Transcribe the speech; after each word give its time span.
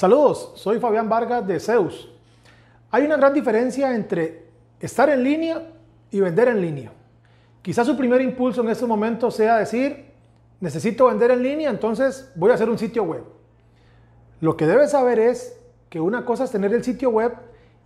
Saludos, 0.00 0.52
soy 0.54 0.80
Fabián 0.80 1.10
Vargas 1.10 1.46
de 1.46 1.60
Zeus. 1.60 2.08
Hay 2.90 3.04
una 3.04 3.18
gran 3.18 3.34
diferencia 3.34 3.94
entre 3.94 4.46
estar 4.80 5.10
en 5.10 5.22
línea 5.22 5.62
y 6.10 6.20
vender 6.20 6.48
en 6.48 6.62
línea. 6.62 6.90
Quizás 7.60 7.86
su 7.86 7.98
primer 7.98 8.22
impulso 8.22 8.62
en 8.62 8.70
este 8.70 8.86
momento 8.86 9.30
sea 9.30 9.58
decir, 9.58 10.06
necesito 10.58 11.04
vender 11.04 11.32
en 11.32 11.42
línea, 11.42 11.68
entonces 11.68 12.32
voy 12.34 12.50
a 12.50 12.54
hacer 12.54 12.70
un 12.70 12.78
sitio 12.78 13.04
web. 13.04 13.24
Lo 14.40 14.56
que 14.56 14.66
debes 14.66 14.92
saber 14.92 15.18
es 15.18 15.60
que 15.90 16.00
una 16.00 16.24
cosa 16.24 16.44
es 16.44 16.50
tener 16.50 16.72
el 16.72 16.82
sitio 16.82 17.10
web 17.10 17.34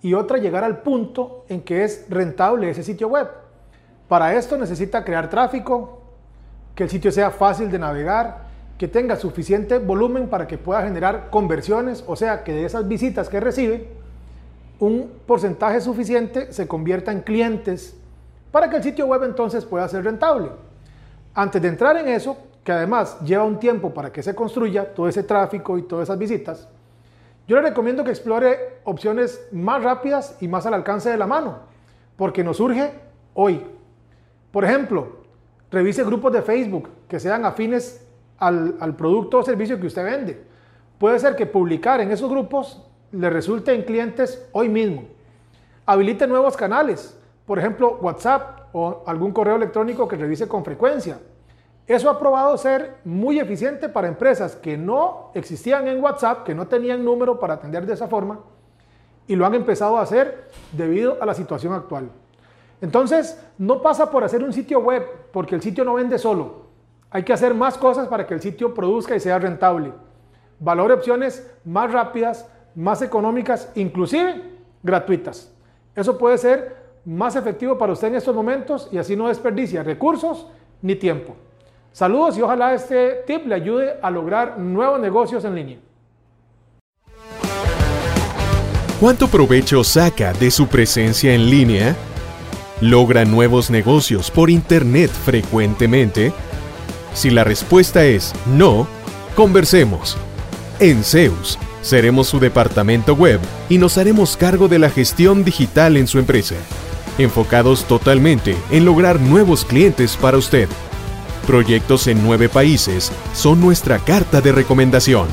y 0.01 0.15
otra 0.15 0.39
llegar 0.39 0.63
al 0.63 0.83
punto 0.83 1.45
en 1.49 1.63
que 1.63 1.83
es 1.83 2.07
rentable 2.09 2.71
ese 2.71 2.85
sitio 2.85 3.09
web. 3.09 3.29
Para 4.07 4.37
esto 4.37 4.57
necesita 4.57 5.03
crear 5.03 5.29
tráfico, 5.29 6.01
que 6.77 6.85
el 6.85 6.91
sitio 6.91 7.11
sea 7.11 7.33
fácil 7.33 7.73
de 7.73 7.81
navegar, 7.81 8.44
que 8.79 8.89
tenga 8.89 9.17
suficiente 9.17 9.79
volumen 9.79 10.29
para 10.29 10.47
que 10.47 10.59
pueda 10.59 10.83
generar 10.83 11.31
conversiones, 11.31 12.05
o 12.07 12.17
sea, 12.17 12.43
que 12.43 12.53
de 12.53 12.65
esas 12.65 12.89
visitas 12.89 13.29
que 13.29 13.41
recibe, 13.41 13.89
un 14.81 15.11
porcentaje 15.27 15.81
suficiente 15.81 16.53
se 16.53 16.67
convierta 16.67 17.13
en 17.13 17.21
clientes 17.21 17.97
para 18.51 18.69
que 18.69 18.77
el 18.77 18.83
sitio 18.83 19.07
web 19.07 19.23
entonces 19.23 19.65
pueda 19.65 19.89
ser 19.89 20.05
rentable. 20.05 20.51
Antes 21.35 21.63
de 21.63 21.69
entrar 21.69 21.97
en 21.97 22.09
eso, 22.09 22.37
que 22.63 22.73
además 22.73 23.21
lleva 23.21 23.45
un 23.45 23.59
tiempo 23.59 23.93
para 23.93 24.13
que 24.13 24.23
se 24.23 24.35
construya 24.35 24.95
todo 24.95 25.09
ese 25.09 25.23
tráfico 25.23 25.79
y 25.79 25.83
todas 25.83 26.09
esas 26.09 26.19
visitas, 26.19 26.69
yo 27.47 27.57
le 27.57 27.63
recomiendo 27.63 28.05
que 28.05 28.11
explore 28.11 28.79
opciones 28.85 29.47
más 29.53 29.83
rápidas 29.83 30.37
y 30.41 30.49
más 30.49 30.67
al 30.67 30.75
alcance 30.75 31.11
de 31.11 31.19
la 31.19 31.27
mano, 31.27 31.59
porque 32.17 32.43
nos 32.43 32.57
surge 32.57 32.93
hoy. 33.35 33.63
Por 34.51 34.65
ejemplo, 34.65 35.19
revise 35.71 36.05
grupos 36.05 36.33
de 36.33 36.43
Facebook 36.43 36.89
que 37.07 37.21
sean 37.21 37.45
afines 37.45 38.04
al, 38.39 38.97
producto 38.97 39.39
o 39.39 39.43
servicio 39.43 39.81
que 39.81 39.87
usted 39.87 40.05
vende. 40.05 40.45
Puede 40.99 41.19
ser 41.19 41.37
que 41.37 41.47
publicar 41.47 42.01
en 42.01 42.11
esos 42.11 42.31
grupos 42.31 42.83
le 43.13 43.31
resulte 43.31 43.73
en 43.73 43.83
clientes 43.83 44.47
hoy 44.53 44.69
mismo. 44.69 45.05
Habilite 45.87 46.27
nuevos 46.27 46.57
canales, 46.57 47.19
por 47.47 47.59
ejemplo 47.59 47.99
WhatsApp 48.01 48.69
o 48.73 49.05
algún 49.07 49.33
correo 49.33 49.57
electrónico 49.57 50.09
que 50.09 50.17
revise 50.17 50.49
con 50.49 50.65
frecuencia. 50.65 51.19
Eso 51.87 52.09
ha 52.09 52.19
probado 52.19 52.57
ser 52.57 52.97
muy 53.05 53.39
eficiente 53.39 53.89
para 53.91 54.09
empresas 54.09 54.57
que 54.57 54.79
no 54.79 55.31
existían 55.35 55.87
en 55.87 56.03
WhatsApp, 56.03 56.45
que 56.45 56.55
no 56.55 56.67
tenían 56.67 57.05
número 57.05 57.39
para 57.39 57.55
atender 57.55 57.85
de 57.85 57.93
esa 57.93 58.09
forma, 58.09 58.41
y 59.27 59.37
lo 59.37 59.45
han 59.45 59.55
empezado 59.55 59.99
a 59.99 60.03
hacer 60.03 60.49
debido 60.73 61.23
a 61.23 61.27
la 61.27 61.35
situación 61.35 61.75
actual. 61.75 62.11
Entonces, 62.81 63.39
no 63.59 63.83
pasa 63.83 64.11
por 64.11 64.25
hacer 64.25 64.43
un 64.43 64.53
sitio 64.53 64.81
web, 64.81 65.07
porque 65.31 65.55
el 65.55 65.63
sitio 65.63 65.85
no 65.85 65.95
vende 65.95 66.19
solo. 66.19 66.64
Hay 67.15 67.23
que 67.23 67.33
hacer 67.33 67.55
más 67.55 67.79
cosas 67.79 68.09
para 68.09 68.27
que 68.27 68.35
el 68.35 68.41
sitio 68.41 68.75
produzca 68.75 69.15
y 69.15 69.21
sea 69.21 69.39
rentable. 69.39 69.93
Valore 70.59 70.95
opciones 70.95 71.49
más 71.65 71.93
rápidas, 71.93 72.51
más 72.75 73.03
económicas, 73.03 73.71
inclusive 73.77 74.43
gratuitas. 74.83 75.49
Eso 75.95 76.19
puede 76.19 76.39
ser 76.39 76.75
más 77.05 77.37
efectivo 77.37 77.79
para 77.79 77.93
usted 77.93 78.09
en 78.09 78.17
estos 78.17 78.35
momentos 78.35 78.89
y 78.91 78.99
así 78.99 79.15
no 79.15 79.29
desperdicia 79.29 79.85
recursos 79.85 80.49
ni 80.83 80.97
tiempo. 80.97 81.37
Saludos 81.93 82.37
y 82.37 82.43
ojalá 82.43 82.75
este 82.75 83.23
tip 83.29 83.47
le 83.47 83.55
ayude 83.55 83.95
a 84.03 84.11
lograr 84.11 84.59
nuevos 84.59 84.99
negocios 84.99 85.45
en 85.45 85.55
línea. 85.55 85.79
¿Cuánto 88.99 89.29
provecho 89.29 89.85
saca 89.85 90.33
de 90.33 90.51
su 90.51 90.67
presencia 90.67 91.33
en 91.33 91.49
línea? 91.49 91.95
¿Logra 92.81 93.25
nuevos 93.25 93.71
negocios 93.71 94.33
por 94.33 94.51
Internet 94.51 95.11
frecuentemente? 95.11 96.33
Si 97.15 97.31
la 97.31 97.45
respuesta 97.45 98.05
es 98.05 98.33
no, 98.47 98.87
conversemos. 99.37 100.17
En 100.81 101.05
Zeus, 101.05 101.59
seremos 101.81 102.27
su 102.27 102.41
departamento 102.41 103.15
web 103.15 103.41
y 103.69 103.79
nos 103.79 103.97
haremos 103.99 104.37
cargo 104.37 104.69
de 104.69 104.79
la 104.79 104.91
gestión 104.91 105.45
digital 105.45 105.97
en 105.97 106.09
su 106.09 106.19
empresa, 106.19 106.57
enfocados 107.19 107.85
totalmente 107.85 108.57
en 108.71 108.85
lograr 108.85 109.21
nuevos 109.21 109.65
clientes 109.65 110.17
para 110.17 110.37
usted. 110.37 110.69
Proyectos 111.47 112.07
en 112.07 112.25
nueve 112.25 112.49
países 112.49 113.13
son 113.35 113.61
nuestra 113.61 113.99
carta 113.99 114.41
de 114.41 114.51
recomendación. 114.51 115.29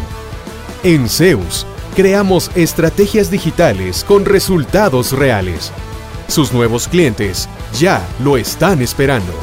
En 0.83 1.09
Zeus, 1.09 1.65
creamos 1.95 2.51
estrategias 2.55 3.31
digitales 3.31 4.03
con 4.03 4.25
resultados 4.25 5.13
reales. 5.13 5.71
Sus 6.27 6.53
nuevos 6.53 6.87
clientes 6.87 7.49
ya 7.79 8.05
lo 8.23 8.37
están 8.37 8.81
esperando. 8.81 9.33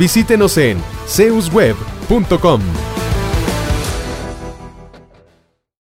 Visítenos 0.00 0.56
en 0.56 0.78
zeusweb.com. 1.06 2.89